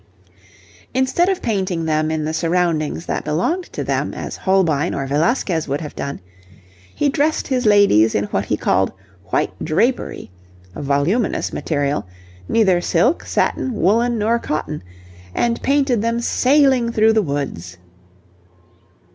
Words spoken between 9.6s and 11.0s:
'drapery,' a